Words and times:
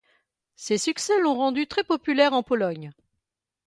Ses 0.55 0.79
succès 0.79 1.19
l'ont 1.21 1.35
rendu 1.35 1.67
très 1.67 1.83
populaire 1.83 2.33
en 2.33 2.41
Pologne. 2.41 2.91